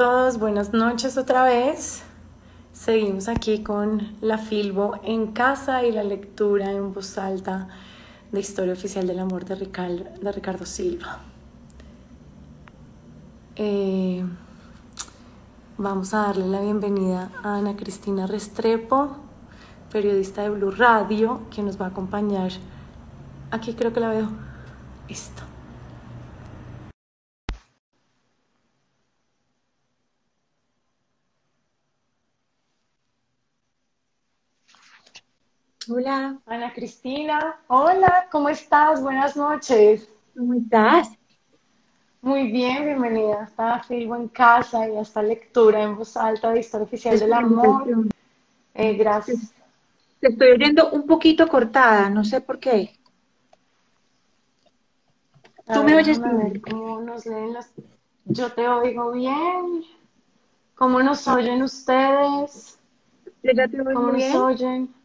[0.00, 2.04] todos, buenas noches otra vez.
[2.72, 7.68] Seguimos aquí con la Filbo en casa y la lectura en voz alta
[8.32, 11.18] de Historia Oficial del Amor de Ricardo, Silva.
[13.56, 14.24] Eh,
[15.76, 19.18] vamos a darle la bienvenida a Ana Cristina Restrepo,
[19.92, 22.52] periodista de Blue Radio, que nos va a acompañar.
[23.50, 24.30] Aquí creo que la veo.
[25.10, 25.49] Listo.
[35.92, 36.38] Hola.
[36.46, 39.02] Ana Cristina, hola, ¿cómo estás?
[39.02, 40.08] Buenas noches.
[40.36, 41.10] ¿Cómo estás?
[42.22, 46.84] Muy bien, bienvenida hasta Filbo en casa y hasta lectura en voz alta de Historia
[46.84, 47.88] Oficial del Amor.
[48.74, 49.52] Eh, gracias.
[50.20, 52.92] Te estoy oyendo un poquito cortada, no sé por qué.
[55.74, 56.60] ¿Tú me oyes bien?
[56.60, 57.56] ¿Cómo nos leen.
[58.26, 59.82] Yo te oigo bien.
[60.76, 62.78] ¿Cómo nos oyen ustedes?
[63.42, 64.32] Yo ya te oigo ¿Cómo bien.
[64.32, 64.99] nos oyen?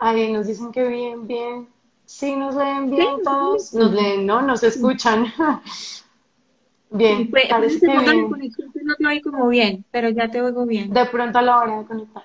[0.00, 1.68] Ahí nos dicen que bien, bien.
[2.06, 3.62] Sí, nos leen bien Sí, todos.
[3.70, 3.78] sí.
[3.78, 4.42] Nos leen, ¿no?
[4.42, 5.26] Nos escuchan.
[6.90, 8.28] bien, Pues, parece que bien.
[8.28, 10.92] conexión, que no te oigo como bien, pero ya te oigo bien.
[10.92, 12.24] De pronto a la hora de conectar.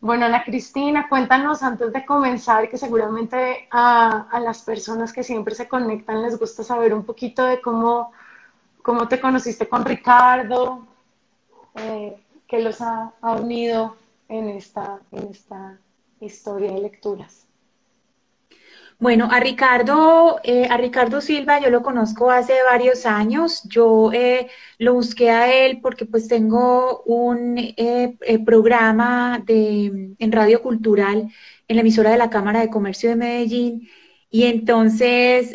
[0.00, 5.54] Bueno, Ana Cristina, cuéntanos antes de comenzar, que seguramente a, a las personas que siempre
[5.54, 8.12] se conectan les gusta saber un poquito de cómo,
[8.82, 10.86] cómo te conociste con Ricardo,
[11.76, 13.96] eh, qué los ha, ha unido
[14.28, 15.78] en esta, en esta
[16.20, 17.46] historia de lecturas.
[18.98, 23.62] Bueno, a Ricardo, eh, a Ricardo Silva yo lo conozco hace varios años.
[23.64, 30.32] Yo eh, lo busqué a él porque pues tengo un eh, eh, programa de, en
[30.32, 31.28] Radio Cultural
[31.68, 33.88] en la emisora de la Cámara de Comercio de Medellín.
[34.30, 35.54] Y entonces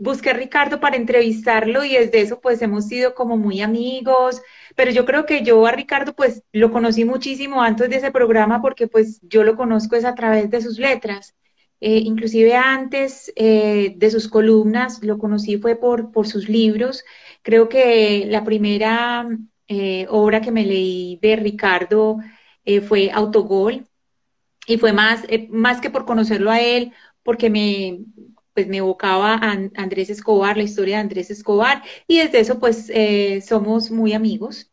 [0.00, 4.40] busqué a Ricardo para entrevistarlo y desde eso pues hemos sido como muy amigos.
[4.74, 8.60] Pero yo creo que yo a Ricardo pues lo conocí muchísimo antes de ese programa
[8.60, 11.34] porque pues yo lo conozco es a través de sus letras.
[11.80, 17.04] Eh, inclusive antes eh, de sus columnas, lo conocí fue por, por sus libros.
[17.42, 19.28] Creo que la primera
[19.68, 22.18] eh, obra que me leí de Ricardo
[22.64, 23.86] eh, fue Autogol
[24.66, 26.92] y fue más, más que por conocerlo a él,
[27.22, 28.00] porque me,
[28.54, 32.58] pues me evocaba a An- Andrés Escobar, la historia de Andrés Escobar, y desde eso
[32.60, 34.70] pues eh, somos muy amigos.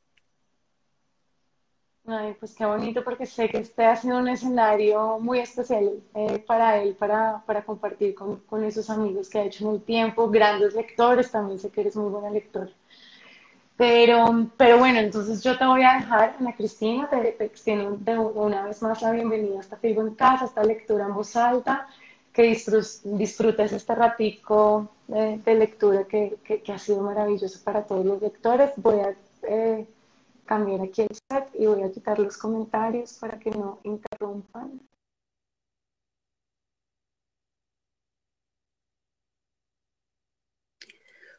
[2.06, 6.38] Ay, pues qué bonito, porque sé que este ha sido un escenario muy especial eh,
[6.46, 10.76] para él, para, para compartir con, con esos amigos que ha hecho en tiempo, grandes
[10.76, 12.70] lectores, también sé que eres muy buena lectora.
[13.78, 17.98] Pero, pero bueno, entonces yo te voy a dejar, Ana Cristina, te, te extiendo
[18.36, 21.88] una vez más la bienvenida a esta Figo en casa, esta lectura en voz alta,
[22.34, 28.72] que disfrutes, este ratico de, lectura que, que, ha sido maravilloso para todos los lectores.
[28.78, 29.86] Voy a eh,
[30.46, 34.80] cambiar aquí el set y voy a quitar los comentarios para que no interrumpan.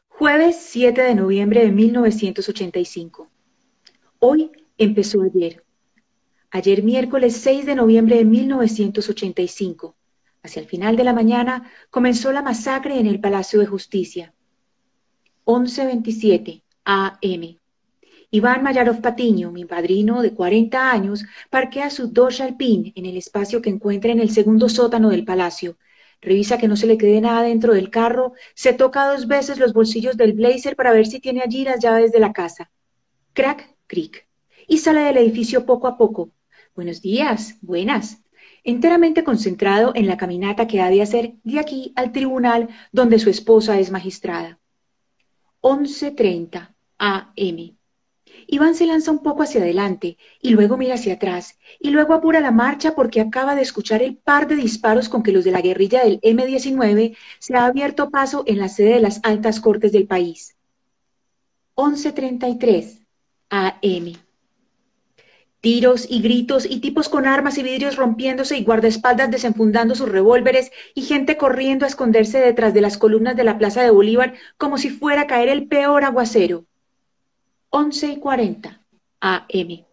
[0.07, 3.27] Jueves 7 de noviembre de 1985.
[4.19, 5.63] Hoy empezó ayer.
[6.51, 9.95] Ayer miércoles 6 de noviembre de 1985.
[10.43, 14.33] Hacia el final de la mañana comenzó la masacre en el Palacio de Justicia.
[15.45, 17.57] 11.27 AM.
[18.29, 23.61] Iván Mayarov Patiño, mi padrino de 40 años, parquea su Dodge Alpine en el espacio
[23.61, 25.77] que encuentra en el segundo sótano del palacio.
[26.19, 29.71] Revisa que no se le quede nada dentro del carro, se toca dos veces los
[29.71, 32.69] bolsillos del blazer para ver si tiene allí las llaves de la casa.
[33.33, 34.27] Crack, crick.
[34.67, 36.31] Y sale del edificio poco a poco.
[36.75, 38.22] Buenos días, buenas.
[38.63, 43.29] Enteramente concentrado en la caminata que ha de hacer de aquí al tribunal donde su
[43.29, 44.59] esposa es magistrada.
[45.61, 47.77] 11.30 AM.
[48.47, 52.39] Iván se lanza un poco hacia adelante y luego mira hacia atrás y luego apura
[52.39, 55.61] la marcha porque acaba de escuchar el par de disparos con que los de la
[55.61, 60.07] guerrilla del M-19 se ha abierto paso en la sede de las altas cortes del
[60.07, 60.55] país.
[61.75, 63.05] 11.33
[63.49, 64.22] AM.
[65.63, 70.73] Tiros y gritos y tipos con armas y vidrios rompiéndose y guardaespaldas desenfundando sus revólveres
[70.93, 74.77] y gente corriendo a esconderse detrás de las columnas de la Plaza de Bolívar como
[74.77, 76.65] si fuera a caer el peor aguacero.
[77.69, 78.81] 11 y 40
[79.21, 79.85] AM.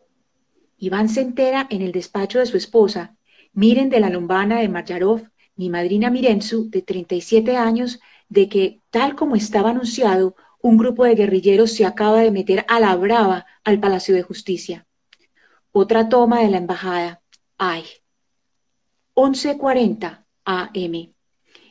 [0.77, 3.15] Iván se entera en el despacho de su esposa,
[3.53, 5.23] Miren de la Lombana de Marjarov,
[5.55, 11.15] mi madrina Mirenzu, de 37 años, de que, tal como estaba anunciado, un grupo de
[11.15, 14.89] guerrilleros se acaba de meter a la brava al Palacio de Justicia.
[15.73, 17.23] Otra toma de la embajada.
[17.57, 17.85] Ay.
[19.15, 21.15] 11.40 AM.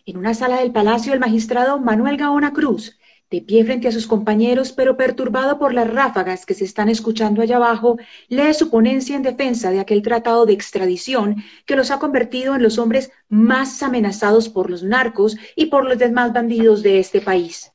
[0.06, 2.98] En una sala del palacio, el magistrado Manuel Gaona Cruz,
[3.30, 7.42] De pie frente a sus compañeros, pero perturbado por las ráfagas que se están escuchando
[7.42, 7.98] allá abajo,
[8.28, 11.36] lee su ponencia en defensa de aquel tratado de extradición
[11.68, 16.00] que los ha convertido en los hombres más amenazados por los narcos y por los
[16.00, 17.72] demás bandidos de este país.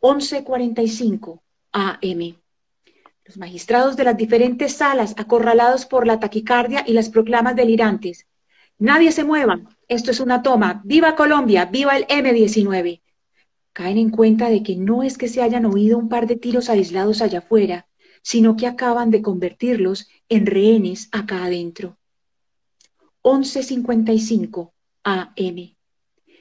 [0.00, 1.40] 11.45
[1.72, 2.41] AM.
[3.24, 8.26] Los magistrados de las diferentes salas, acorralados por la taquicardia y las proclamas delirantes.
[8.78, 10.82] Nadie se mueva, esto es una toma.
[10.84, 11.66] ¡Viva Colombia!
[11.66, 13.00] ¡Viva el M19!
[13.72, 16.68] caen en cuenta de que no es que se hayan oído un par de tiros
[16.68, 17.86] aislados allá afuera,
[18.22, 21.98] sino que acaban de convertirlos en rehenes acá adentro.
[23.22, 24.72] 11.55
[25.04, 25.76] AM.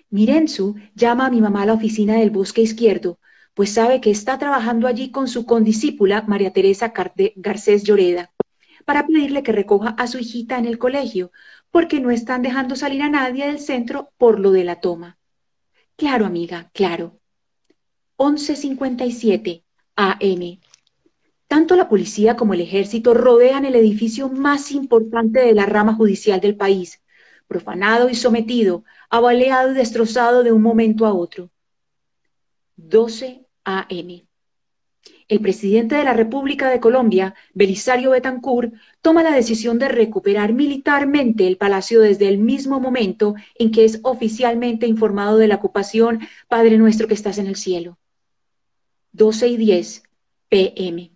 [0.10, 3.20] Mirenzu llama a mi mamá a la oficina del bosque izquierdo,
[3.54, 6.94] pues sabe que está trabajando allí con su condiscípula María Teresa
[7.36, 8.32] Garcés Lloreda,
[8.86, 11.32] para pedirle que recoja a su hijita en el colegio,
[11.70, 15.18] porque no están dejando salir a nadie del centro por lo de la toma.
[15.96, 17.20] Claro, amiga, claro.
[18.18, 19.64] 11.57
[19.96, 20.60] AM.
[21.48, 26.40] Tanto la policía como el ejército rodean el edificio más importante de la rama judicial
[26.40, 27.02] del país,
[27.48, 31.50] profanado y sometido, abaleado y destrozado de un momento a otro.
[32.78, 34.26] 12 AM.
[35.28, 41.48] El presidente de la República de Colombia, Belisario Betancourt, toma la decisión de recuperar militarmente
[41.48, 46.78] el palacio desde el mismo momento en que es oficialmente informado de la ocupación Padre
[46.78, 47.98] nuestro que estás en el cielo.
[49.14, 50.04] 12 y 10
[50.50, 51.12] pm.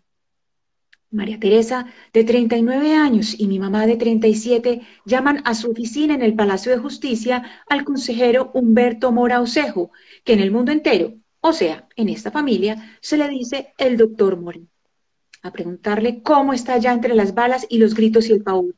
[1.12, 6.22] María Teresa, de 39 años, y mi mamá de 37 llaman a su oficina en
[6.22, 9.92] el Palacio de Justicia al consejero Humberto Mora Osejo,
[10.24, 11.14] que en el mundo entero,
[11.48, 14.62] o sea, en esta familia, se le dice el doctor Mora,
[15.44, 18.76] a preguntarle cómo está ya entre las balas y los gritos y el paúl.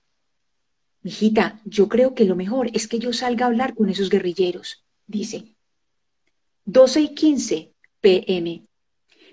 [1.02, 4.84] Mijita, yo creo que lo mejor es que yo salga a hablar con esos guerrilleros,
[5.06, 5.56] dice.
[6.66, 8.68] 12 y 15 pm.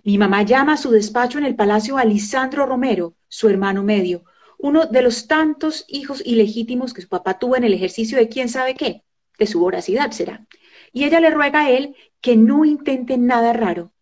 [0.04, 4.22] Mi mamá llama a su despacho en el Palacio a Lisandro Romero, su hermano medio,
[4.58, 8.48] uno de los tantos hijos ilegítimos que su papá tuvo en el ejercicio de quién
[8.48, 9.02] sabe qué,
[9.40, 10.46] de su voracidad será.
[10.92, 13.92] Y ella le ruega a él que no intente nada raro.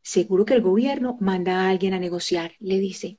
[0.00, 3.18] Seguro que el gobierno manda a alguien a negociar, le dice.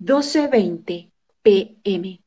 [0.00, 1.10] 12.20
[1.42, 2.22] pm.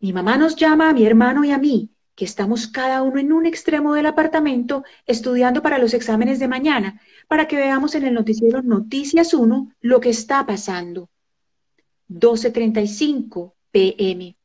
[0.00, 3.32] Mi mamá nos llama a mi hermano y a mí que estamos cada uno en
[3.32, 8.14] un extremo del apartamento estudiando para los exámenes de mañana, para que veamos en el
[8.14, 11.10] noticiero Noticias 1 lo que está pasando.
[12.08, 14.36] 12.35 pm.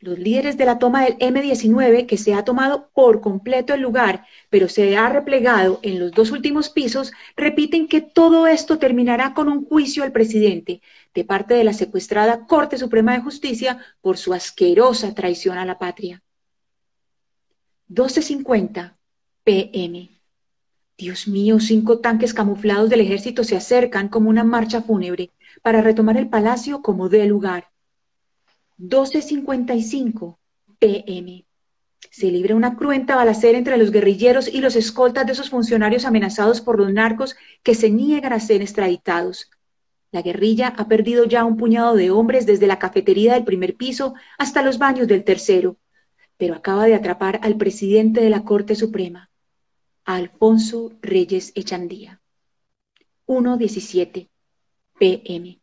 [0.00, 4.24] Los líderes de la toma del M19, que se ha tomado por completo el lugar,
[4.48, 9.48] pero se ha replegado en los dos últimos pisos, repiten que todo esto terminará con
[9.48, 10.80] un juicio al presidente
[11.14, 15.78] de parte de la secuestrada Corte Suprema de Justicia por su asquerosa traición a la
[15.78, 16.22] patria.
[17.90, 18.96] 12.50
[19.44, 20.08] pm.
[20.96, 25.30] Dios mío, cinco tanques camuflados del ejército se acercan como una marcha fúnebre
[25.60, 27.69] para retomar el palacio como de lugar.
[28.80, 30.38] 12.55
[30.78, 31.46] pm.
[32.10, 36.60] Se libra una cruenta balacera entre los guerrilleros y los escoltas de esos funcionarios amenazados
[36.60, 39.50] por los narcos que se niegan a ser extraditados.
[40.10, 44.14] La guerrilla ha perdido ya un puñado de hombres desde la cafetería del primer piso
[44.38, 45.76] hasta los baños del tercero
[46.40, 49.30] pero acaba de atrapar al presidente de la Corte Suprema,
[50.06, 52.22] Alfonso Reyes Echandía.
[53.26, 54.30] 1.17
[54.98, 55.59] pm.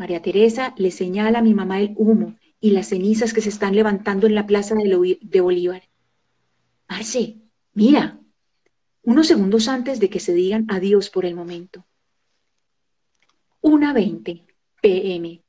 [0.00, 3.74] María Teresa le señala a mi mamá el humo y las cenizas que se están
[3.74, 5.82] levantando en la plaza de Bolívar.
[6.88, 7.36] Marce,
[7.74, 8.18] mira,
[9.02, 11.84] unos segundos antes de que se digan adiós por el momento.
[13.60, 14.46] 1.20
[14.80, 15.42] pm.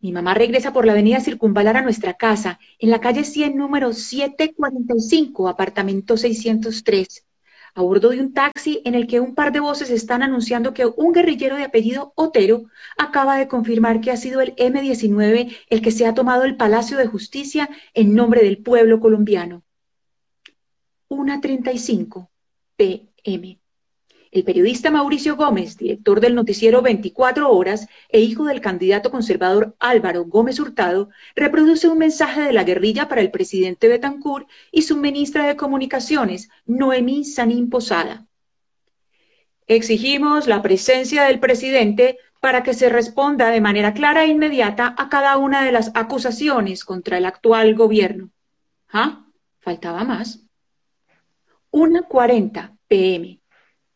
[0.00, 3.92] Mi mamá regresa por la avenida Circunvalar a nuestra casa, en la calle 100, número
[3.92, 7.24] 745, apartamento 603,
[7.74, 10.86] a bordo de un taxi en el que un par de voces están anunciando que
[10.86, 12.64] un guerrillero de apellido Otero
[12.98, 16.98] acaba de confirmar que ha sido el M-19 el que se ha tomado el Palacio
[16.98, 19.62] de Justicia en nombre del pueblo colombiano.
[21.08, 22.28] 1.35
[22.76, 23.61] PM.
[24.32, 30.24] El periodista Mauricio Gómez, director del noticiero 24 Horas e hijo del candidato conservador Álvaro
[30.24, 35.46] Gómez Hurtado, reproduce un mensaje de la guerrilla para el presidente Betancourt y su ministra
[35.46, 38.26] de Comunicaciones, Noemí Sanín Posada.
[39.66, 45.10] Exigimos la presencia del presidente para que se responda de manera clara e inmediata a
[45.10, 48.30] cada una de las acusaciones contra el actual gobierno.
[48.88, 49.26] ¿Ah?
[49.60, 50.40] Faltaba más.
[51.70, 53.41] 1.40 pm.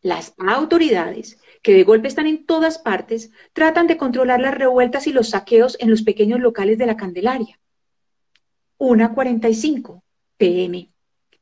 [0.07, 5.11] Las autoridades, que de golpe están en todas partes, tratan de controlar las revueltas y
[5.11, 7.59] los saqueos en los pequeños locales de la Candelaria.
[8.77, 10.01] 1.45
[10.37, 10.93] pm.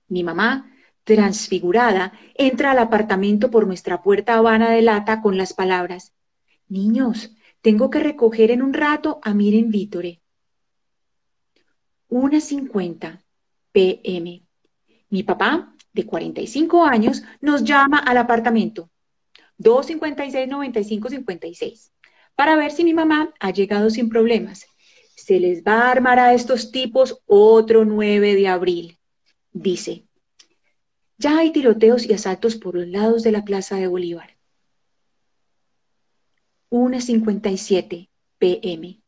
[0.08, 0.72] Mi mamá
[1.04, 6.16] transfigurada, entra al apartamento por nuestra puerta habana de lata con las palabras,
[6.68, 10.24] Niños, tengo que recoger en un rato a Miren Vítore.
[12.10, 13.22] 1.50
[13.72, 14.44] pm.
[15.10, 18.92] Mi papá, de 45 años, nos llama al apartamento.
[19.58, 21.90] 256-9556
[22.36, 24.68] para ver si mi mamá ha llegado sin problemas.
[25.16, 29.00] Se les va a armar a estos tipos otro 9 de abril.
[29.52, 30.06] Dice,
[31.18, 34.36] ya hay tiroteos y asaltos por los lados de la Plaza de Bolívar.
[36.70, 39.02] 1.57 pm.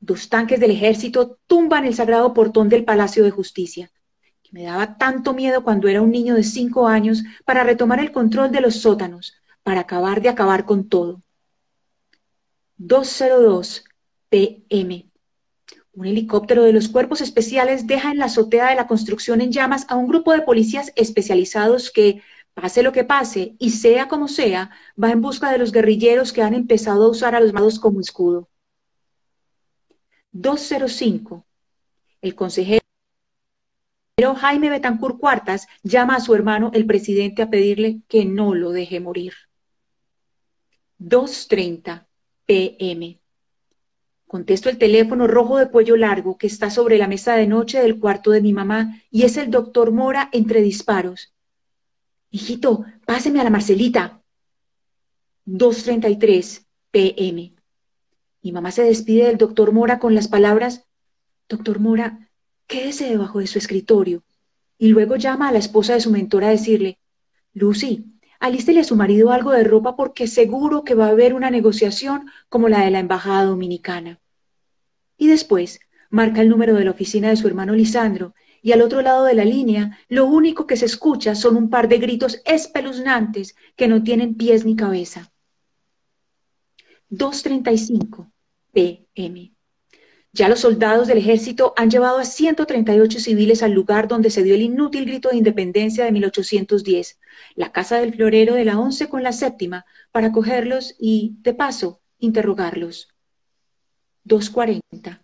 [0.00, 3.91] Dos tanques del ejército tumban el sagrado portón del Palacio de Justicia,
[4.52, 8.52] me daba tanto miedo cuando era un niño de cinco años para retomar el control
[8.52, 11.22] de los sótanos, para acabar de acabar con todo.
[12.78, 13.84] 2.02
[14.28, 15.10] pm.
[15.94, 19.86] Un helicóptero de los cuerpos especiales deja en la azotea de la construcción en llamas
[19.88, 24.70] a un grupo de policías especializados que, pase lo que pase y sea como sea,
[25.02, 28.00] va en busca de los guerrilleros que han empezado a usar a los mados como
[28.00, 28.50] escudo.
[30.32, 31.46] 205.
[32.20, 32.81] El consejero
[34.30, 39.00] Jaime Betancourt Cuartas llama a su hermano el presidente a pedirle que no lo deje
[39.00, 39.34] morir.
[41.00, 42.06] 2.30
[42.46, 43.18] pm.
[44.26, 47.98] Contesto el teléfono rojo de cuello largo que está sobre la mesa de noche del
[47.98, 51.34] cuarto de mi mamá y es el doctor Mora entre disparos.
[52.30, 54.22] Hijito, páseme a la Marcelita.
[55.46, 57.54] 2.33 pm.
[58.42, 60.86] Mi mamá se despide del doctor Mora con las palabras,
[61.48, 62.30] Doctor Mora,
[62.66, 64.22] quédese debajo de su escritorio.
[64.78, 66.98] Y luego llama a la esposa de su mentor a decirle,
[67.54, 68.04] Lucy,
[68.40, 72.30] alístele a su marido algo de ropa porque seguro que va a haber una negociación
[72.48, 74.18] como la de la Embajada Dominicana
[75.22, 75.78] y después
[76.10, 79.34] marca el número de la oficina de su hermano Lisandro y al otro lado de
[79.34, 84.02] la línea lo único que se escucha son un par de gritos espeluznantes que no
[84.02, 85.32] tienen pies ni cabeza.
[87.10, 88.32] 2.35
[88.72, 89.51] pm.
[90.34, 94.54] Ya los soldados del ejército han llevado a 138 civiles al lugar donde se dio
[94.54, 97.20] el inútil grito de independencia de 1810,
[97.54, 102.00] la casa del florero de la once con la séptima, para cogerlos y, de paso,
[102.18, 103.08] interrogarlos.
[104.24, 105.20] 2.40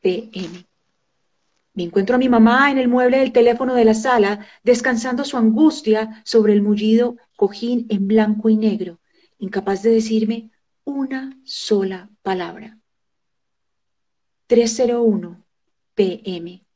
[0.00, 0.66] pm.
[1.74, 5.38] Me encuentro a mi mamá en el mueble del teléfono de la sala, descansando su
[5.38, 9.00] angustia sobre el mullido cojín en blanco y negro,
[9.38, 10.50] incapaz de decirme
[10.84, 12.81] una sola palabra.
[14.52, 15.46] 301
[15.94, 16.66] pm.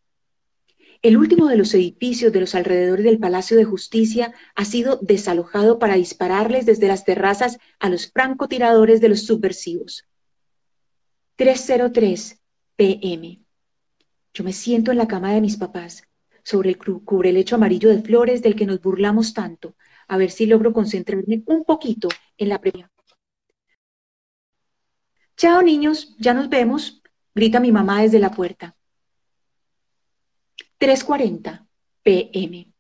[1.03, 5.79] El último de los edificios de los alrededores del Palacio de Justicia ha sido desalojado
[5.79, 10.09] para dispararles desde las terrazas a los francotiradores de los subversivos.
[11.37, 12.39] 3.03
[12.77, 13.43] pm.
[14.33, 16.03] Yo me siento en la cama de mis papás,
[16.43, 19.77] sobre el cubrelecho amarillo de flores del que nos burlamos tanto,
[20.09, 22.91] a ver si logro concentrarme un poquito en la previa.
[25.37, 27.03] Chao niños, ya nos vemos,
[27.37, 28.75] grita mi mamá desde la puerta.
[30.81, 31.67] 3.40
[32.03, 32.73] pm.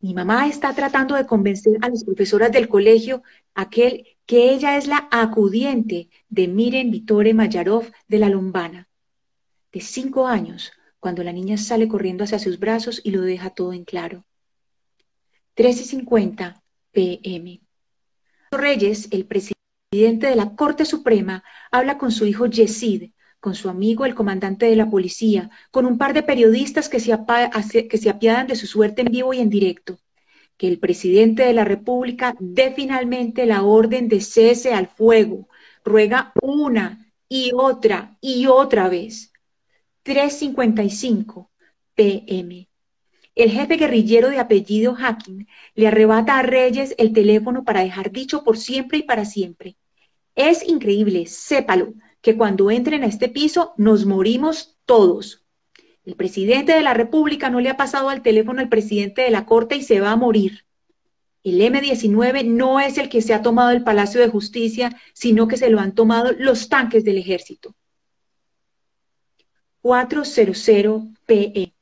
[0.00, 3.22] Mi mamá está tratando de convencer a las profesoras del colegio,
[3.54, 8.88] aquel que ella es la acudiente de Miren Vitore Mayarov de la Lombana,
[9.72, 13.74] de cinco años, cuando la niña sale corriendo hacia sus brazos y lo deja todo
[13.74, 14.24] en claro.
[15.56, 17.60] 13.50 pm.
[18.50, 23.10] Reyes, el presidente de la Corte Suprema, habla con su hijo Yesid,
[23.44, 27.12] con su amigo el comandante de la policía, con un par de periodistas que se,
[27.12, 29.98] apiadan de su suerte en vivo y en directo
[30.56, 35.46] que el presidente de la República dé finalmente la orden de cese al fuego.
[35.84, 39.30] Ruega una y otra y otra vez.
[40.06, 41.50] 3.55
[41.94, 42.70] pm.
[43.34, 48.42] El jefe guerrillero de apellido Hacking le arrebata a Reyes el teléfono para dejar dicho
[48.42, 49.76] por siempre y para siempre.
[50.34, 51.92] Es increíble, sépalo,
[52.24, 55.44] que cuando entren a este piso nos morimos todos.
[56.06, 59.44] El presidente de la República no le ha pasado al teléfono al presidente de la
[59.44, 60.64] Corte y se va a morir.
[61.42, 65.58] El M-19 no es el que se ha tomado el Palacio de Justicia, sino que
[65.58, 67.74] se lo han tomado los tanques del ejército.
[69.82, 71.73] 400 PE.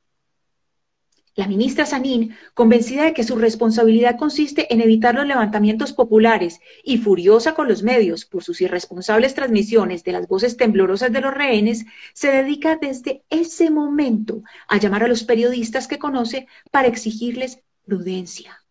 [1.35, 6.99] La ministra Sanín, convencida de que su responsabilidad consiste en evitar los levantamientos populares y
[6.99, 11.87] furiosa con los medios por sus irresponsables transmisiones de las voces temblorosas de los rehenes,
[12.13, 18.63] se dedica desde ese momento a llamar a los periodistas que conoce para exigirles prudencia.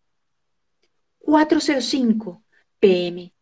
[1.18, 2.44] 405
[2.80, 3.34] pm.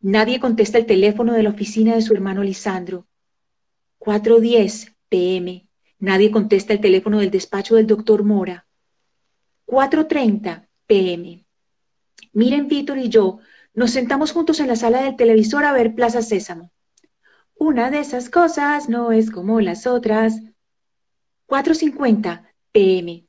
[0.00, 3.06] Nadie contesta el teléfono de la oficina de su hermano Lisandro.
[3.98, 5.69] 410 pm.
[6.00, 8.66] Nadie contesta el teléfono del despacho del doctor Mora.
[9.66, 11.44] 4.30 pm.
[12.32, 13.38] Miren, Víctor y yo
[13.74, 16.72] nos sentamos juntos en la sala del televisor a ver Plaza Sésamo.
[17.54, 20.40] Una de esas cosas no es como las otras.
[21.46, 23.26] 4.50 pm.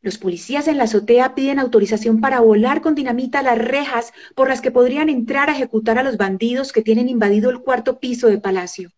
[0.00, 4.60] Los policías en la azotea piden autorización para volar con dinamita las rejas por las
[4.60, 8.38] que podrían entrar a ejecutar a los bandidos que tienen invadido el cuarto piso de
[8.38, 8.90] Palacio.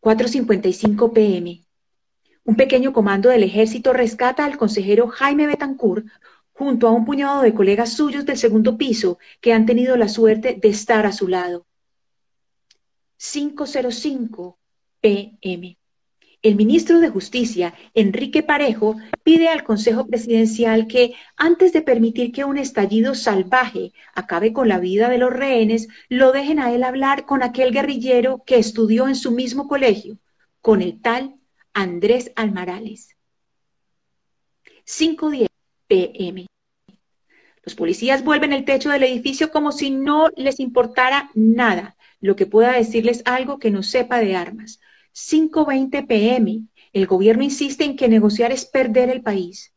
[0.00, 1.65] 4.55 pm.
[2.46, 6.06] Un pequeño comando del ejército rescata al consejero Jaime Betancourt
[6.52, 10.56] junto a un puñado de colegas suyos del segundo piso que han tenido la suerte
[10.62, 11.66] de estar a su lado.
[13.16, 14.58] 505
[15.00, 15.76] pm.
[16.40, 22.44] El ministro de Justicia, Enrique Parejo, pide al Consejo Presidencial que, antes de permitir que
[22.44, 27.26] un estallido salvaje acabe con la vida de los rehenes, lo dejen a él hablar
[27.26, 30.18] con aquel guerrillero que estudió en su mismo colegio,
[30.60, 31.34] con el tal
[31.78, 33.14] Andrés Almarales.
[34.86, 35.48] 5.10
[35.86, 36.46] pm.
[37.62, 42.46] Los policías vuelven el techo del edificio como si no les importara nada lo que
[42.46, 44.80] pueda decirles algo que no sepa de armas.
[45.12, 46.62] 5.20 pm.
[46.94, 49.74] El gobierno insiste en que negociar es perder el país.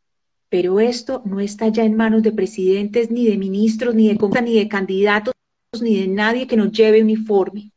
[0.48, 4.58] Pero esto no está ya en manos de presidentes, ni de ministros, ni de, ni
[4.58, 5.34] de candidatos,
[5.82, 7.74] ni de nadie que nos lleve uniforme.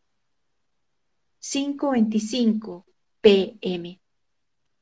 [1.41, 2.85] 5.25
[3.21, 4.01] pm.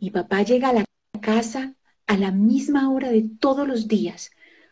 [0.00, 0.84] Mi papá llega a la
[1.20, 1.74] casa
[2.06, 4.30] a la misma hora de todos los días,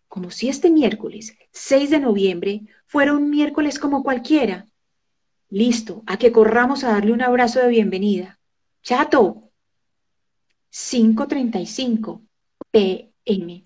[0.09, 4.67] como si este miércoles, 6 de noviembre, fuera un miércoles como cualquiera.
[5.51, 8.41] Listo, a que corramos a darle un abrazo de bienvenida.
[8.83, 9.51] Chato.
[10.73, 12.23] 5.35
[12.71, 13.65] pm.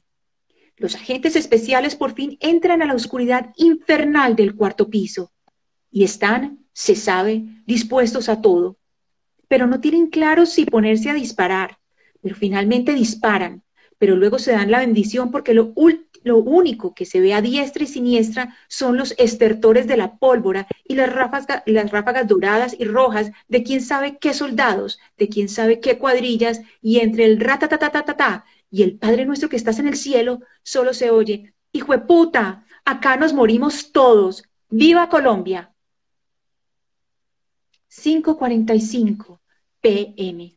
[0.76, 5.32] Los agentes especiales por fin entran a la oscuridad infernal del cuarto piso
[5.92, 8.78] y están, se sabe, dispuestos a todo
[9.52, 11.76] pero no tienen claro si ponerse a disparar,
[12.22, 13.62] pero finalmente disparan,
[13.98, 15.74] pero luego se dan la bendición porque lo,
[16.22, 20.66] lo único que se ve a diestra y siniestra son los estertores de la pólvora
[20.88, 25.50] y las ráfagas, las ráfagas doradas y rojas de quién sabe qué soldados, de quién
[25.50, 29.96] sabe qué cuadrillas, y entre el ratatatatata y el Padre nuestro que estás en el
[29.96, 35.74] cielo, solo se oye, hijo de puta, acá nos morimos todos, viva Colombia.
[37.90, 39.41] 545
[39.82, 40.56] PM.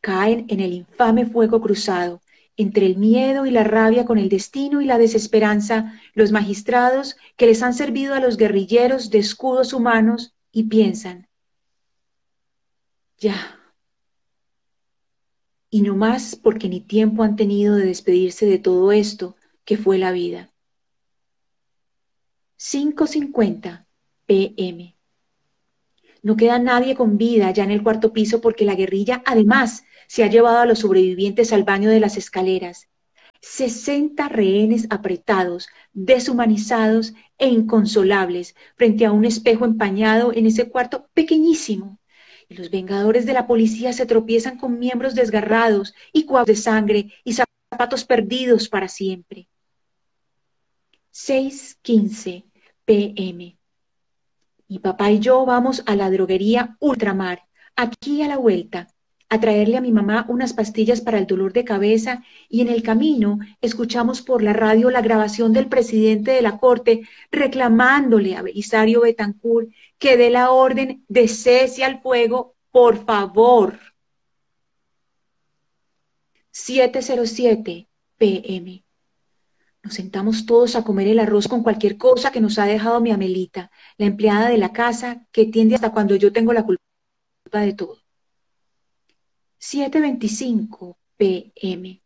[0.00, 2.20] Caen en el infame fuego cruzado,
[2.56, 7.46] entre el miedo y la rabia con el destino y la desesperanza, los magistrados que
[7.46, 11.28] les han servido a los guerrilleros de escudos humanos y piensan,
[13.18, 13.58] ya.
[15.70, 19.98] Y no más porque ni tiempo han tenido de despedirse de todo esto que fue
[19.98, 20.52] la vida.
[22.58, 23.86] 5.50
[24.26, 24.95] PM.
[26.26, 30.24] No queda nadie con vida ya en el cuarto piso porque la guerrilla además se
[30.24, 32.88] ha llevado a los sobrevivientes al baño de las escaleras.
[33.42, 42.00] 60 rehenes apretados, deshumanizados e inconsolables frente a un espejo empañado en ese cuarto pequeñísimo.
[42.48, 47.12] Y los vengadores de la policía se tropiezan con miembros desgarrados y cuadros de sangre
[47.22, 49.48] y zapatos perdidos para siempre.
[51.12, 52.46] 6.15
[52.84, 53.55] pm.
[54.68, 57.42] Mi papá y yo vamos a la droguería Ultramar,
[57.76, 58.88] aquí a la vuelta,
[59.28, 62.82] a traerle a mi mamá unas pastillas para el dolor de cabeza y en el
[62.82, 69.02] camino escuchamos por la radio la grabación del presidente de la Corte reclamándole a Belisario
[69.02, 73.78] Betancourt que dé la orden de cese al fuego, por favor.
[76.50, 78.85] 707 PM.
[79.86, 83.12] Nos sentamos todos a comer el arroz con cualquier cosa que nos ha dejado mi
[83.12, 86.80] Amelita, la empleada de la casa, que tiende hasta cuando yo tengo la culpa
[87.52, 88.02] de todo.
[89.60, 92.02] 7.25 pm.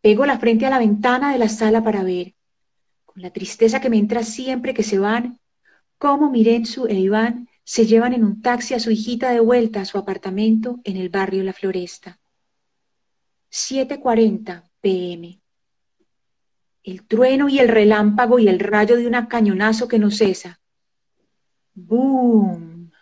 [0.00, 2.34] Pego la frente a la ventana de la sala para ver,
[3.04, 5.38] con la tristeza que me entra siempre que se van,
[5.98, 9.84] cómo Mirenzu e Iván se llevan en un taxi a su hijita de vuelta a
[9.84, 12.18] su apartamento en el barrio La Floresta.
[13.52, 15.40] 7.40 pm
[16.90, 20.58] el trueno y el relámpago y el rayo de un cañonazo que no cesa.
[21.74, 22.92] ¡Boom!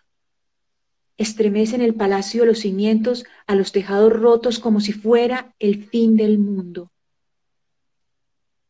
[1.17, 6.37] Estremecen el palacio los cimientos a los tejados rotos como si fuera el fin del
[6.37, 6.91] mundo.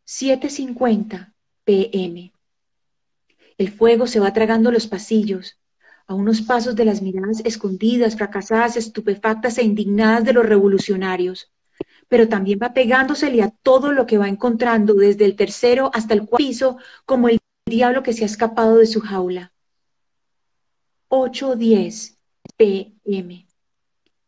[0.06, 2.32] 7.50 pm.
[3.58, 5.58] El fuego se va tragando los pasillos,
[6.06, 11.51] a unos pasos de las miradas escondidas, fracasadas, estupefactas e indignadas de los revolucionarios
[12.08, 16.22] pero también va pegándosele a todo lo que va encontrando, desde el tercero hasta el
[16.26, 19.52] cuarto piso, como el diablo que se ha escapado de su jaula.
[21.10, 22.17] 8.10
[22.58, 23.48] pm.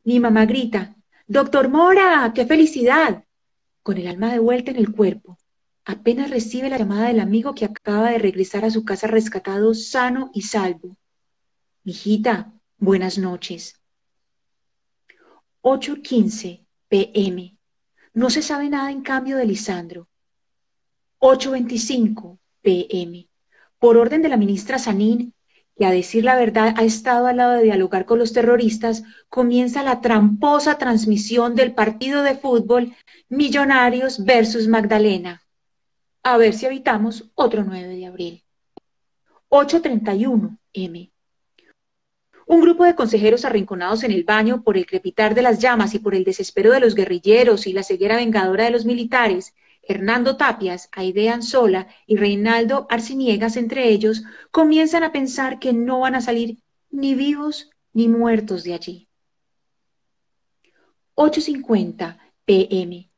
[0.03, 0.95] Mi mamá grita,
[1.27, 3.23] Doctor Mora, qué felicidad.
[3.83, 5.37] con el alma de vuelta en el cuerpo,
[5.83, 10.29] apenas recibe la llamada del amigo que acaba de regresar a su casa rescatado sano
[10.33, 10.97] y salvo.
[11.83, 13.79] Mijita, buenas noches.
[15.61, 17.58] 8.15 pm.
[18.13, 20.07] No se sabe nada en cambio de Lisandro.
[21.19, 23.27] 8.25 pm.
[23.77, 25.33] Por orden de la ministra Sanín,
[25.77, 29.83] que a decir la verdad ha estado al lado de dialogar con los terroristas, comienza
[29.83, 32.95] la tramposa transmisión del partido de fútbol
[33.29, 35.41] Millonarios versus Magdalena.
[36.23, 38.43] A ver si evitamos otro 9 de abril.
[39.49, 41.11] 8.31 M.
[42.49, 45.99] Un grupo de consejeros arrinconados en el baño por el crepitar de las llamas y
[45.99, 50.89] por el desespero de los guerrilleros y la ceguera vengadora de los militares, Hernando Tapias,
[50.93, 56.57] Aide Anzola y Reinaldo Arciniegas entre ellos, comienzan a pensar que no van a salir
[56.89, 59.09] ni vivos ni muertos de allí.
[61.13, 63.08] 8.50 pm.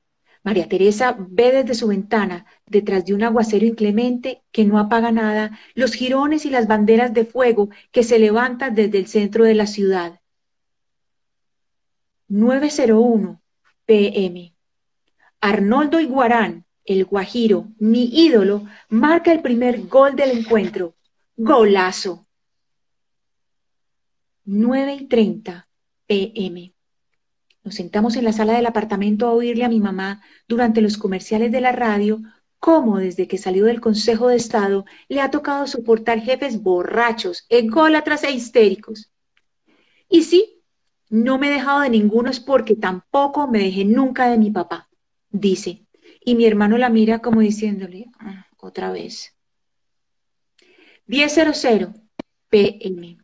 [0.43, 5.59] María Teresa ve desde su ventana, detrás de un aguacero inclemente que no apaga nada,
[5.75, 9.67] los jirones y las banderas de fuego que se levantan desde el centro de la
[9.67, 10.19] ciudad.
[12.27, 13.41] 901
[13.85, 14.55] pm.
[15.41, 20.95] Arnoldo Iguarán, el guajiro, mi ídolo, marca el primer gol del encuentro.
[21.35, 22.25] Golazo.
[24.45, 25.67] 9 y 30
[26.07, 26.73] pm.
[27.63, 31.51] Nos sentamos en la sala del apartamento a oírle a mi mamá durante los comerciales
[31.51, 32.21] de la radio
[32.61, 38.23] cómo desde que salió del Consejo de Estado le ha tocado soportar jefes borrachos, ególatras
[38.23, 39.11] e histéricos.
[40.07, 40.61] Y sí,
[41.09, 44.89] no me he dejado de ninguno es porque tampoco me dejé nunca de mi papá,
[45.31, 45.87] dice.
[46.23, 49.35] Y mi hermano la mira como diciéndole, ah, otra vez.
[51.07, 51.93] 10.00
[52.49, 53.20] PM.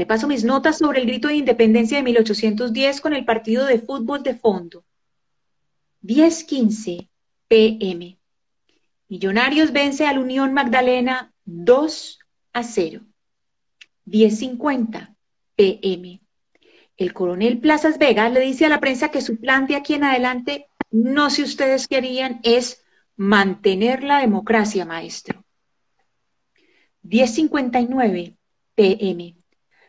[0.00, 4.22] Repaso mis notas sobre el grito de independencia de 1810 con el partido de fútbol
[4.22, 4.82] de fondo.
[6.02, 7.10] 10.15
[7.46, 8.18] pm.
[9.10, 12.18] Millonarios vence a la Unión Magdalena 2
[12.54, 13.02] a 0.
[14.06, 15.16] 10.50
[15.54, 16.22] pm.
[16.96, 20.04] El coronel Plazas Vega le dice a la prensa que su plan de aquí en
[20.04, 22.82] adelante, no si ustedes querían, es
[23.16, 25.44] mantener la democracia, maestro.
[27.02, 28.38] 10.59
[28.74, 29.39] pm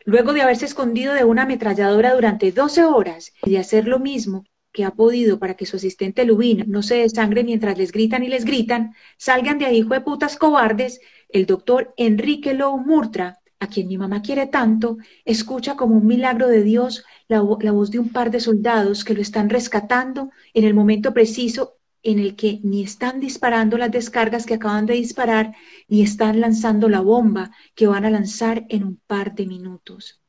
[0.04, 4.44] luego de haberse escondido de una ametralladora durante 12 horas y de hacer lo mismo
[4.72, 8.28] que ha podido para que su asistente Lubin no se desangre mientras les gritan y
[8.28, 13.68] les gritan, salgan de ahí, hijo de putas cobardes, el doctor Enrique Lowe Murtra, a
[13.68, 18.08] quien mi mamá quiere tanto, escucha como un milagro de Dios la voz de un
[18.08, 22.82] par de soldados que lo están rescatando en el momento preciso en el que ni
[22.82, 25.54] están disparando las descargas que acaban de disparar,
[25.88, 30.20] ni están lanzando la bomba que van a lanzar en un par de minutos.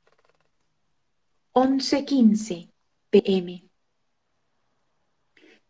[1.53, 2.71] 11.15
[3.09, 3.69] pm.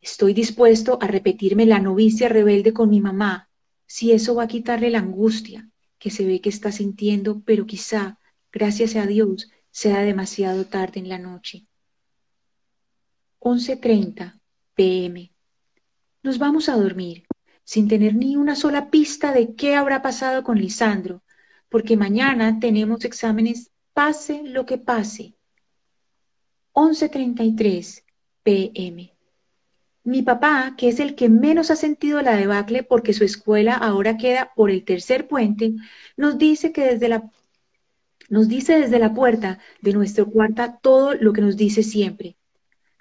[0.01, 3.49] Estoy dispuesto a repetirme la novicia rebelde con mi mamá,
[3.85, 8.19] si eso va a quitarle la angustia que se ve que está sintiendo, pero quizá,
[8.51, 11.65] gracias a Dios, sea demasiado tarde en la noche.
[13.39, 14.39] 11.30
[14.75, 15.32] pm.
[16.23, 17.25] Nos vamos a dormir
[17.65, 21.21] sin tener ni una sola pista de qué habrá pasado con Lisandro,
[21.67, 25.33] porque mañana tenemos exámenes pase lo que pase.
[26.71, 28.03] 11.33
[28.41, 29.13] pm.
[30.05, 34.17] Mi papá, que es el que menos ha sentido la debacle porque su escuela ahora
[34.17, 35.73] queda por el tercer puente,
[36.15, 37.29] nos dice que desde la
[38.29, 42.37] nos dice desde la puerta de nuestro cuarto todo lo que nos dice siempre.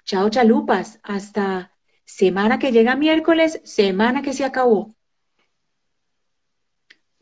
[0.03, 1.72] Chao chalupas, hasta
[2.05, 4.95] Semana que llega miércoles, semana que se acabó.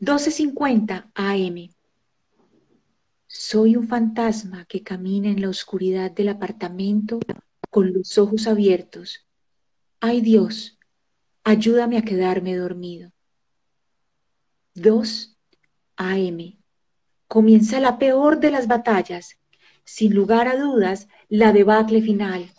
[0.00, 1.70] 12.50 AM.
[3.28, 7.20] Soy un fantasma que camina en la oscuridad del apartamento
[7.70, 9.26] con los ojos abiertos.
[10.00, 10.78] Ay Dios,
[11.44, 13.12] ayúdame a quedarme dormido.
[14.74, 15.38] 2
[15.96, 16.58] AM.
[17.28, 19.38] Comienza la peor de las batallas,
[19.84, 22.52] sin lugar a dudas, la debacle final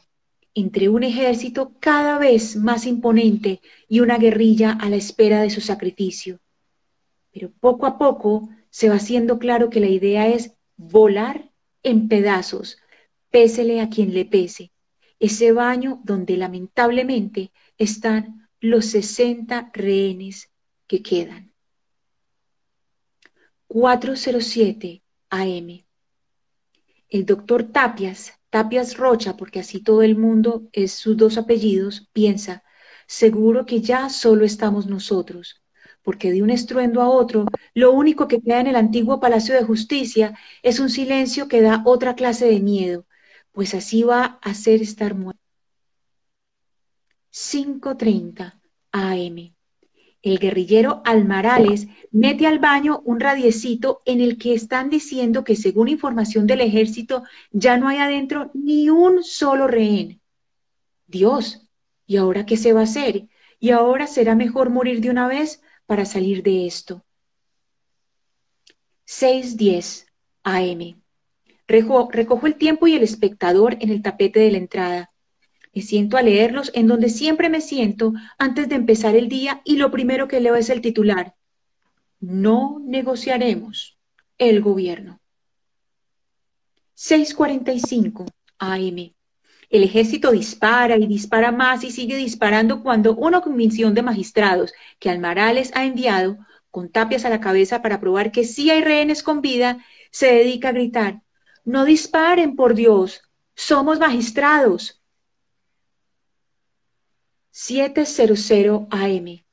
[0.55, 5.61] entre un ejército cada vez más imponente y una guerrilla a la espera de su
[5.61, 6.39] sacrificio.
[7.31, 12.77] Pero poco a poco se va haciendo claro que la idea es volar en pedazos,
[13.29, 14.71] pésele a quien le pese,
[15.19, 20.51] ese baño donde lamentablemente están los 60 rehenes
[20.87, 21.53] que quedan.
[23.67, 25.85] 407 AM.
[27.09, 32.63] El doctor Tapias Tapias Rocha, porque así todo el mundo es sus dos apellidos, piensa,
[33.07, 35.63] seguro que ya solo estamos nosotros,
[36.03, 39.63] porque de un estruendo a otro, lo único que queda en el antiguo Palacio de
[39.63, 43.07] Justicia es un silencio que da otra clase de miedo,
[43.53, 45.41] pues así va a ser estar muerto.
[47.31, 48.61] 5.30
[48.91, 49.52] AM.
[50.23, 55.89] El guerrillero Almarales mete al baño un radiecito en el que están diciendo que según
[55.89, 60.21] información del ejército ya no hay adentro ni un solo rehén.
[61.07, 61.67] Dios,
[62.07, 63.27] ¿y ahora qué se va a hacer?
[63.59, 67.03] ¿Y ahora será mejor morir de una vez para salir de esto?
[69.05, 70.05] 6.10
[70.43, 71.01] AM.
[71.67, 75.12] recojo el tiempo y el espectador en el tapete de la entrada.
[75.73, 79.77] Me siento a leerlos en donde siempre me siento antes de empezar el día y
[79.77, 81.35] lo primero que leo es el titular.
[82.19, 83.97] No negociaremos
[84.37, 85.19] el gobierno.
[86.95, 88.25] 6.45
[88.59, 89.13] AM.
[89.69, 95.09] El ejército dispara y dispara más y sigue disparando cuando una comisión de magistrados que
[95.09, 96.37] Almarales ha enviado,
[96.69, 100.69] con tapias a la cabeza para probar que sí hay rehenes con vida, se dedica
[100.69, 101.21] a gritar,
[101.65, 103.21] no disparen, por Dios,
[103.55, 105.02] somos magistrados,
[107.53, 109.45] 700 AM.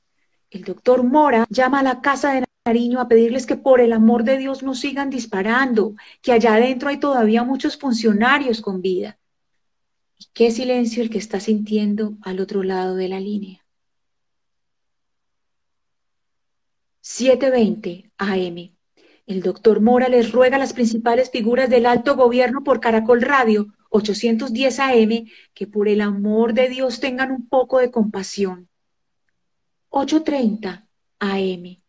[0.48, 4.24] El doctor Mora llama a la casa de Nariño a pedirles que por el amor
[4.24, 9.18] de Dios no sigan disparando, que allá adentro hay todavía muchos funcionarios con vida.
[10.18, 13.66] Y qué silencio el que está sintiendo al otro lado de la línea.
[17.02, 18.74] 7.20 AM.
[19.26, 23.74] El doctor Mora les ruega a las principales figuras del alto gobierno por Caracol Radio
[23.90, 28.68] 810 AM que por el amor de Dios tengan un poco de compasión.
[29.90, 30.86] 8.30
[31.18, 31.82] AM.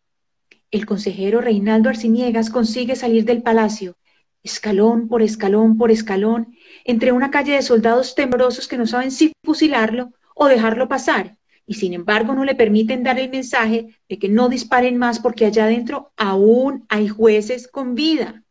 [0.70, 3.96] El consejero Reinaldo Arciniegas consigue salir del palacio,
[4.42, 9.32] escalón por escalón por escalón, entre una calle de soldados temerosos que no saben si
[9.44, 11.36] fusilarlo o dejarlo pasar,
[11.66, 15.46] y sin embargo no le permiten dar el mensaje de que no disparen más porque
[15.46, 18.42] allá adentro aún hay jueces con vida.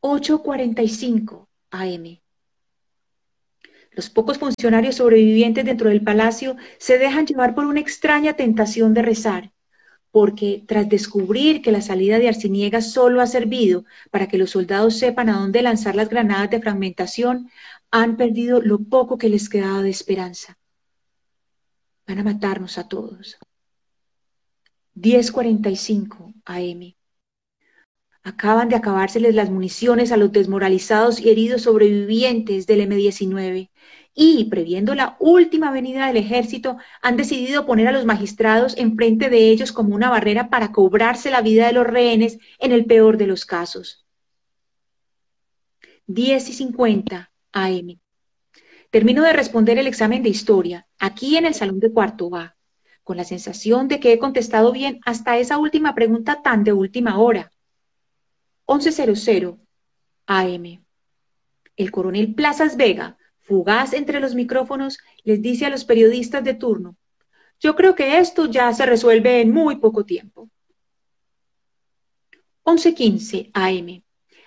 [0.00, 2.20] 8.45 AM.
[3.92, 9.02] Los pocos funcionarios sobrevivientes dentro del palacio se dejan llevar por una extraña tentación de
[9.02, 9.52] rezar,
[10.10, 14.98] porque tras descubrir que la salida de Arciniegas solo ha servido para que los soldados
[14.98, 17.50] sepan a dónde lanzar las granadas de fragmentación,
[17.90, 20.58] han perdido lo poco que les quedaba de esperanza.
[22.06, 23.38] Van a matarnos a todos.
[24.94, 26.95] 10.45 AM.
[28.26, 33.70] Acaban de acabárseles las municiones a los desmoralizados y heridos sobrevivientes del M-19
[34.16, 39.50] y, previendo la última venida del ejército, han decidido poner a los magistrados enfrente de
[39.50, 43.28] ellos como una barrera para cobrarse la vida de los rehenes en el peor de
[43.28, 44.04] los casos.
[46.08, 48.00] 10 y 50 AM.
[48.90, 52.56] Termino de responder el examen de historia, aquí en el salón de cuarto A,
[53.04, 57.20] con la sensación de que he contestado bien hasta esa última pregunta tan de última
[57.20, 57.52] hora.
[58.66, 59.58] 11.00
[60.26, 60.84] AM.
[61.76, 66.96] El coronel Plazas Vega, fugaz entre los micrófonos, les dice a los periodistas de turno,
[67.60, 70.50] yo creo que esto ya se resuelve en muy poco tiempo.
[72.64, 74.02] 11.15 AM.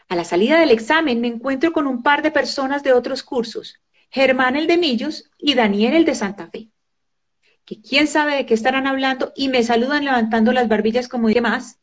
[0.09, 3.79] A la salida del examen me encuentro con un par de personas de otros cursos.
[4.09, 6.69] Germán el de Millos y Daniel el de Santa Fe.
[7.65, 11.41] Que quién sabe de qué estarán hablando y me saludan levantando las barbillas como dice
[11.41, 11.78] más.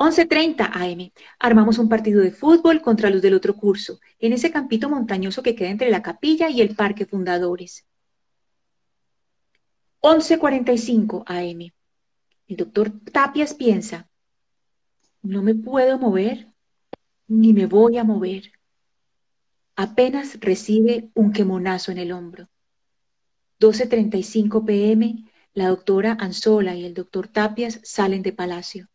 [0.00, 1.12] 11.30 AM.
[1.38, 5.54] Armamos un partido de fútbol contra los del otro curso, en ese campito montañoso que
[5.54, 7.86] queda entre la capilla y el Parque Fundadores.
[10.00, 11.72] 11.45 AM.
[12.48, 14.08] El doctor Tapias piensa,
[15.22, 16.48] no me puedo mover,
[17.28, 18.50] ni me voy a mover
[19.80, 22.50] apenas recibe un quemonazo en el hombro.
[23.60, 28.89] 12.35 pm, la doctora Anzola y el doctor Tapias salen de palacio.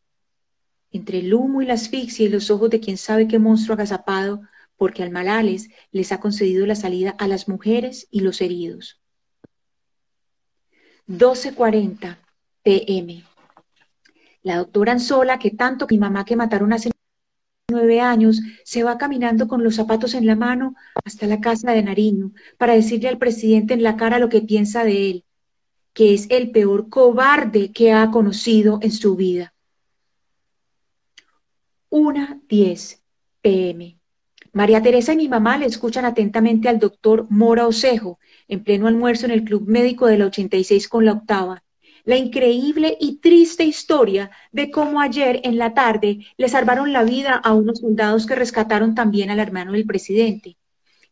[0.95, 4.43] Entre el humo y la asfixia y los ojos de quien sabe qué monstruo agazapado,
[4.77, 9.01] porque al Malales les ha concedido la salida a las mujeres y los heridos.
[11.09, 12.17] 12.40
[12.63, 13.25] pm.
[14.41, 16.91] La doctora Anzola, que tanto mi mamá que mataron hace
[17.69, 21.83] nueve años, se va caminando con los zapatos en la mano hasta la casa de
[21.83, 25.25] Nariño para decirle al presidente en la cara lo que piensa de él,
[25.91, 29.54] que es el peor cobarde que ha conocido en su vida.
[31.97, 33.05] Una diez
[33.41, 33.97] pm.
[34.51, 39.27] María Teresa y mi mamá le escuchan atentamente al doctor Mora Osejo en pleno almuerzo
[39.27, 41.63] en el Club Médico de la 86 con la octava
[42.03, 47.35] la increíble y triste historia de cómo ayer en la tarde le salvaron la vida
[47.35, 50.57] a unos soldados que rescataron también al hermano del presidente.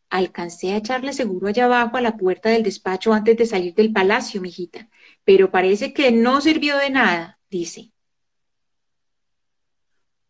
[0.10, 3.94] Alcancé a echarle seguro allá abajo a la puerta del despacho antes de salir del
[3.94, 4.90] palacio, mijita,
[5.24, 7.93] pero parece que no sirvió de nada, dice.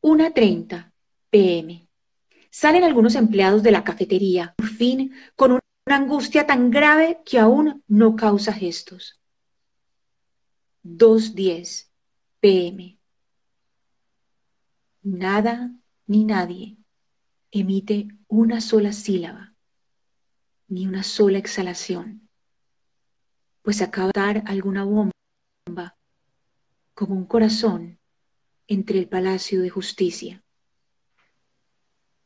[0.05, 0.91] Una treinta
[1.29, 1.87] pm.
[2.49, 7.85] Salen algunos empleados de la cafetería, por fin, con un angustia tan grave que aún
[7.87, 9.21] no causa gestos.
[10.83, 11.89] 2.10
[12.41, 12.99] pm.
[15.03, 15.71] Nada
[16.05, 16.75] ni nadie
[17.49, 19.55] emite una sola sílaba,
[20.67, 22.27] ni una sola exhalación,
[23.61, 25.97] pues acaba de dar alguna bomba,
[26.93, 27.99] como un corazón
[28.67, 30.43] entre el Palacio de Justicia.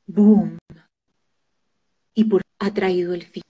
[0.05, 0.57] ¡Boom!
[2.13, 3.43] Y por ha traído el fin.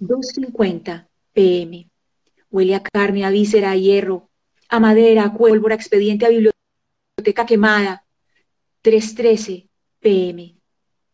[0.00, 1.88] 2.50 pm.
[2.50, 4.28] Huele a carne, a víscera, a hierro,
[4.68, 8.04] a madera, a pólvora, expediente, a biblioteca quemada.
[8.82, 9.68] 3.13
[10.00, 10.56] pm.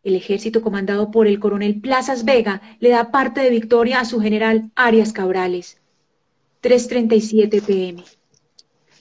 [0.02, 4.20] El ejército comandado por el coronel Plazas Vega le da parte de victoria a su
[4.20, 5.80] general Arias Cabrales.
[6.60, 8.04] 3.37 pm.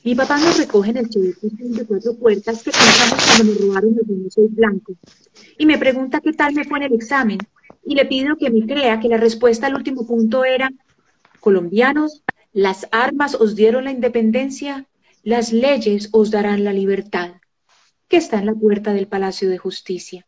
[0.03, 3.97] Mi papá nos recoge en el chivito de cuatro puertas que pensamos cuando nos robaron
[3.99, 4.93] el famoso blanco.
[5.59, 7.37] Y me pregunta qué tal me fue en el examen.
[7.85, 10.71] Y le pido que me crea que la respuesta al último punto era,
[11.39, 14.87] colombianos, las armas os dieron la independencia,
[15.23, 17.35] las leyes os darán la libertad,
[18.07, 20.25] que está en la puerta del Palacio de Justicia.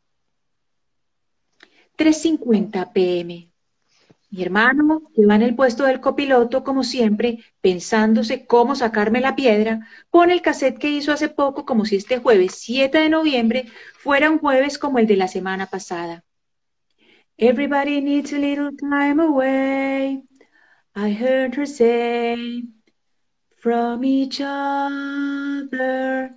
[1.97, 3.52] 3.50 pm.
[4.33, 9.35] Mi hermano, que va en el puesto del copiloto, como siempre, pensándose cómo sacarme la
[9.35, 13.65] piedra, pone el cassette que hizo hace poco como si este jueves 7 de noviembre
[13.93, 16.23] fuera un jueves como el de la semana pasada.
[17.37, 20.23] Everybody needs a little time away.
[20.95, 22.63] I heard her say
[23.57, 26.31] from each other.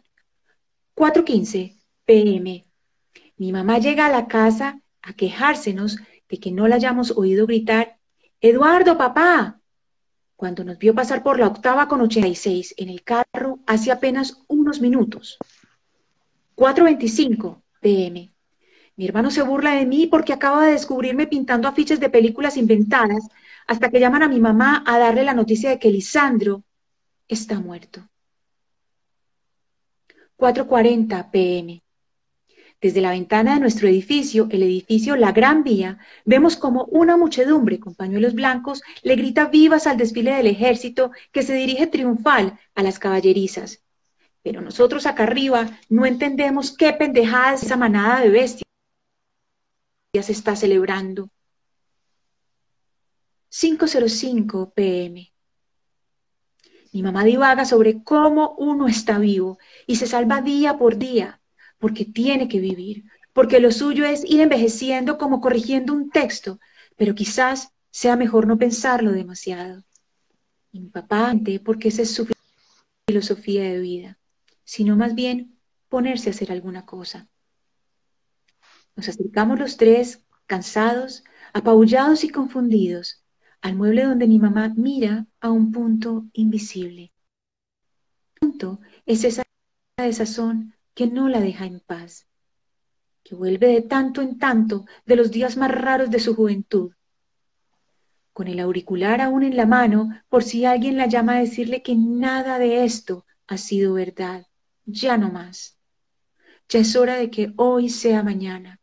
[0.96, 2.66] 4.15 pm.
[3.38, 5.96] Mi mamá llega a la casa a quejársenos
[6.28, 7.98] de que no la hayamos oído gritar,
[8.40, 9.60] Eduardo, papá,
[10.36, 14.80] cuando nos vio pasar por la octava con 86 en el carro hace apenas unos
[14.80, 15.38] minutos.
[16.56, 18.32] 4.25 pm.
[18.96, 23.28] Mi hermano se burla de mí porque acaba de descubrirme pintando afiches de películas inventadas
[23.66, 26.64] hasta que llaman a mi mamá a darle la noticia de que Lisandro
[27.28, 28.08] está muerto.
[30.38, 31.82] 4.40 pm.
[32.80, 37.80] Desde la ventana de nuestro edificio, el edificio La Gran Vía, vemos como una muchedumbre
[37.80, 42.82] con pañuelos blancos le grita vivas al desfile del ejército que se dirige triunfal a
[42.82, 43.82] las caballerizas.
[44.42, 48.66] Pero nosotros acá arriba no entendemos qué pendejadas esa manada de bestias
[50.22, 51.30] se está celebrando.
[53.50, 55.32] 5.05 pm.
[56.92, 61.40] Mi mamá divaga sobre cómo uno está vivo y se salva día por día
[61.78, 66.58] porque tiene que vivir, porque lo suyo es ir envejeciendo como corrigiendo un texto,
[66.96, 69.84] pero quizás sea mejor no pensarlo demasiado.
[70.72, 71.34] Y mi papá,
[71.64, 72.26] porque esa es su
[73.06, 74.18] filosofía de vida,
[74.64, 75.58] sino más bien
[75.88, 77.28] ponerse a hacer alguna cosa.
[78.96, 83.22] Nos acercamos los tres, cansados, apabullados y confundidos,
[83.60, 87.12] al mueble donde mi mamá mira a un punto invisible.
[88.40, 89.42] Punto es esa
[89.96, 92.26] desazón que no la deja en paz,
[93.22, 96.94] que vuelve de tanto en tanto de los días más raros de su juventud,
[98.32, 101.94] con el auricular aún en la mano por si alguien la llama a decirle que
[101.94, 104.46] nada de esto ha sido verdad,
[104.86, 105.78] ya no más.
[106.70, 108.80] Ya es hora de que hoy sea mañana.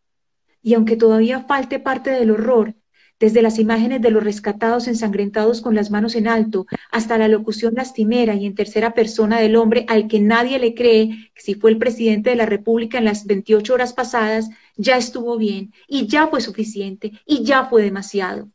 [0.62, 2.76] Y aunque todavía falte parte del horror,
[3.20, 7.74] desde las imágenes de los rescatados ensangrentados con las manos en alto, hasta la locución
[7.76, 11.72] lastimera y en tercera persona del hombre al que nadie le cree que si fue
[11.72, 16.28] el presidente de la República en las 28 horas pasadas, ya estuvo bien y ya
[16.28, 18.50] fue suficiente y ya fue demasiado.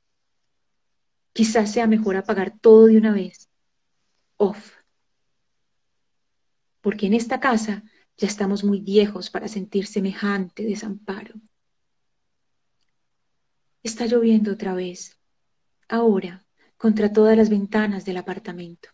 [1.32, 3.48] Quizás sea mejor apagar todo de una vez.
[4.36, 4.72] Off.
[6.80, 7.84] Porque en esta casa
[8.16, 11.34] ya estamos muy viejos para sentir semejante desamparo.
[13.82, 15.18] Está lloviendo otra vez,
[15.88, 16.44] ahora,
[16.76, 18.88] contra todas las ventanas del apartamento.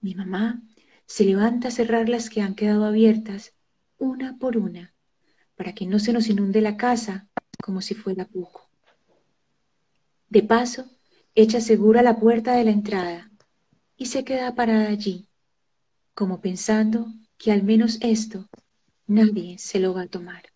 [0.00, 0.62] Mi mamá
[1.06, 3.54] se levanta a cerrar las que han quedado abiertas,
[3.98, 4.94] una por una,
[5.56, 7.28] para que no se nos inunde la casa
[7.60, 8.68] como si fuera poco.
[10.28, 10.90] De paso,
[11.34, 13.30] echa segura la puerta de la entrada
[13.96, 15.28] y se queda parada allí,
[16.14, 17.06] como pensando
[17.38, 18.48] que al menos esto
[19.06, 20.55] nadie se lo va a tomar.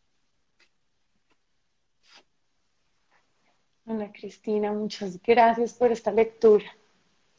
[3.90, 6.64] Ana Cristina, muchas gracias por esta lectura.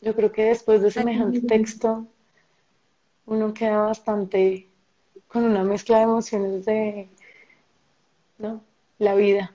[0.01, 2.05] Yo creo que después de semejante texto
[3.25, 4.67] uno queda bastante
[5.29, 7.07] con una mezcla de emociones de
[8.37, 8.61] ¿no?
[8.99, 9.53] la vida.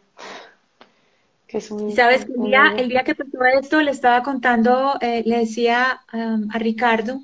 [1.46, 5.40] Que Sabes que el día, el día que pasó esto le estaba contando, eh, le
[5.40, 7.20] decía um, a Ricardo,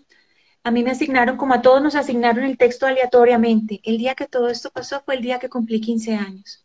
[0.64, 3.80] a mí me asignaron, como a todos nos asignaron el texto aleatoriamente.
[3.84, 6.62] El día que todo esto pasó fue el día que cumplí 15 años.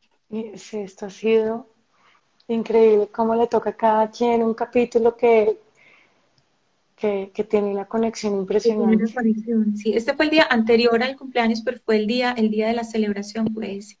[0.00, 1.66] Y sí, esto ha sido
[2.48, 5.58] increíble cómo le toca a cada quien un capítulo que,
[6.96, 9.04] que, que tiene una conexión impresionante.
[9.04, 9.92] Una conexión, sí.
[9.94, 12.84] Este fue el día anterior al cumpleaños, pero fue el día, el día de la
[12.84, 13.98] celebración, pues.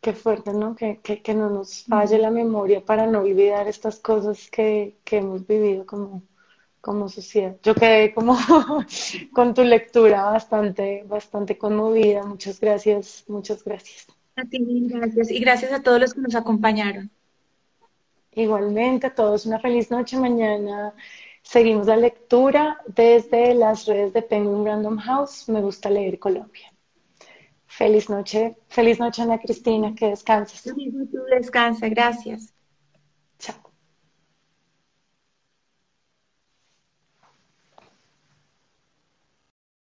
[0.00, 0.76] Qué fuerte, ¿no?
[0.76, 5.18] Que, que, que no nos falle la memoria para no olvidar estas cosas que, que
[5.18, 6.22] hemos vivido como,
[6.86, 7.56] como sociedad.
[7.64, 8.38] Yo quedé como
[9.34, 12.22] con tu lectura bastante, bastante conmovida.
[12.22, 14.06] Muchas gracias, muchas gracias.
[14.36, 14.58] A ti,
[14.88, 15.32] gracias.
[15.32, 17.10] Y gracias a todos los que nos acompañaron.
[18.30, 20.16] Igualmente, a todos una feliz noche.
[20.16, 20.94] Mañana
[21.42, 25.48] seguimos la lectura desde las redes de Penguin Random House.
[25.48, 26.72] Me gusta leer Colombia.
[27.66, 30.62] Feliz noche, feliz noche Ana Cristina, que descanses.
[30.62, 32.54] Tú descansa, gracias.